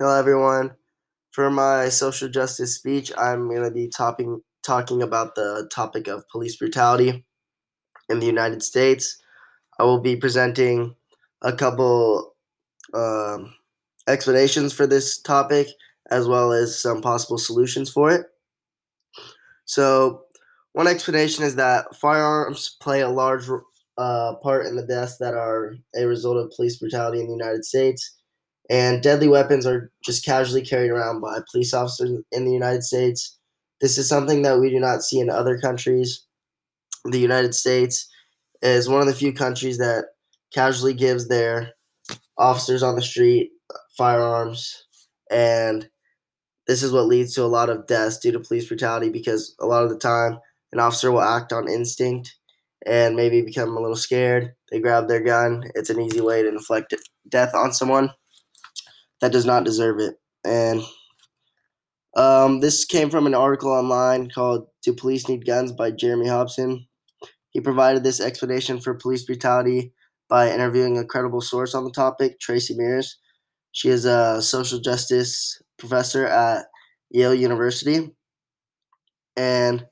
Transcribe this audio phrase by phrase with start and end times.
[0.00, 0.76] Hello, everyone.
[1.32, 6.28] For my social justice speech, I'm going to be talking talking about the topic of
[6.28, 7.26] police brutality
[8.08, 9.20] in the United States.
[9.76, 10.94] I will be presenting
[11.42, 12.36] a couple
[12.94, 13.54] um,
[14.06, 15.66] explanations for this topic
[16.12, 18.26] as well as some possible solutions for it.
[19.64, 20.22] So,
[20.74, 23.48] one explanation is that firearms play a large
[23.96, 27.64] uh, part in the deaths that are a result of police brutality in the United
[27.64, 28.17] States
[28.68, 33.38] and deadly weapons are just casually carried around by police officers in the United States.
[33.80, 36.24] This is something that we do not see in other countries.
[37.04, 38.10] The United States
[38.60, 40.06] is one of the few countries that
[40.52, 41.72] casually gives their
[42.36, 43.50] officers on the street
[43.96, 44.84] firearms,
[45.30, 45.88] and
[46.66, 49.66] this is what leads to a lot of deaths due to police brutality because a
[49.66, 50.38] lot of the time
[50.72, 52.36] an officer will act on instinct
[52.86, 54.54] and maybe become a little scared.
[54.70, 55.64] They grab their gun.
[55.74, 56.94] It's an easy way to inflict
[57.28, 58.10] death on someone
[59.20, 60.16] that does not deserve it.
[60.44, 60.82] And
[62.16, 66.86] um, this came from an article online called Do Police Need Guns by Jeremy Hobson.
[67.50, 69.92] He provided this explanation for police brutality
[70.28, 73.14] by interviewing a credible source on the topic, Tracey Meares.
[73.72, 76.66] She is a social justice professor at
[77.10, 78.14] Yale University.
[79.36, 79.86] And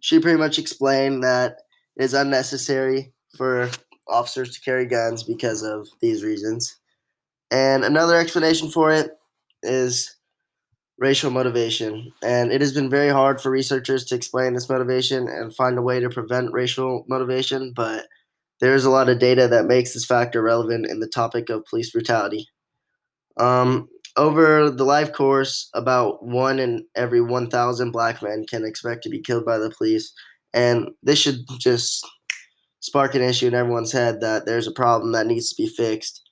[0.00, 1.56] she pretty much explained that
[1.96, 3.70] it is unnecessary for
[4.08, 6.78] officers to carry guns because of these reasons.
[7.52, 9.10] And another explanation for it
[9.62, 10.16] is
[10.98, 12.10] racial motivation.
[12.24, 15.82] And it has been very hard for researchers to explain this motivation and find a
[15.82, 18.06] way to prevent racial motivation, but
[18.60, 21.64] there is a lot of data that makes this factor relevant in the topic of
[21.66, 22.48] police brutality.
[23.36, 29.10] Um, over the life course, about one in every 1,000 black men can expect to
[29.10, 30.12] be killed by the police.
[30.54, 32.06] And this should just
[32.80, 36.22] spark an issue in everyone's head that there's a problem that needs to be fixed.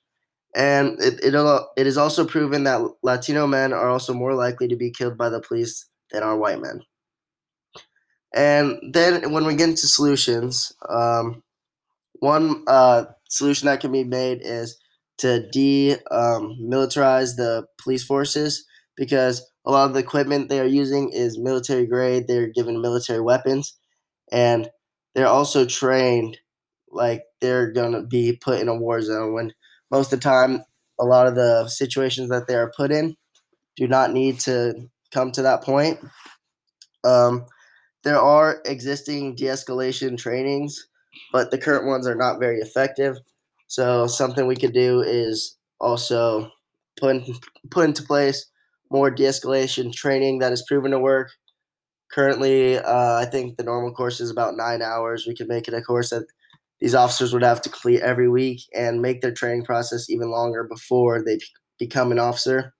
[0.55, 1.33] And it, it,
[1.77, 5.29] it is also proven that Latino men are also more likely to be killed by
[5.29, 6.81] the police than are white men.
[8.33, 11.43] And then when we get into solutions, um,
[12.19, 14.77] one uh, solution that can be made is
[15.17, 18.65] to demilitarize um, the police forces
[18.95, 22.27] because a lot of the equipment they are using is military grade.
[22.27, 23.77] They're given military weapons,
[24.31, 24.69] and
[25.13, 26.37] they're also trained
[26.89, 29.53] like they're gonna be put in a war zone when
[29.91, 30.63] most of the time,
[30.99, 33.15] a lot of the situations that they are put in
[33.75, 35.99] do not need to come to that point.
[37.03, 37.45] Um,
[38.03, 40.87] there are existing de escalation trainings,
[41.31, 43.17] but the current ones are not very effective.
[43.67, 46.51] So, something we could do is also
[46.99, 47.35] put, in,
[47.69, 48.45] put into place
[48.91, 51.31] more de escalation training that is proven to work.
[52.11, 55.25] Currently, uh, I think the normal course is about nine hours.
[55.25, 56.25] We could make it a course that
[56.81, 60.63] these officers would have to complete every week and make their training process even longer
[60.63, 61.37] before they
[61.77, 62.73] become an officer.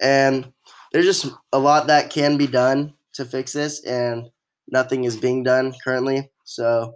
[0.00, 0.52] And
[0.92, 4.30] there's just a lot that can be done to fix this, and
[4.68, 6.30] nothing is being done currently.
[6.44, 6.94] So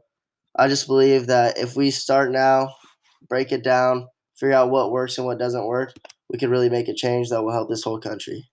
[0.57, 2.75] I just believe that if we start now,
[3.29, 5.93] break it down, figure out what works and what doesn't work,
[6.31, 8.49] we could really make a change that will help this whole country.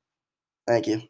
[0.68, 1.02] Thank you.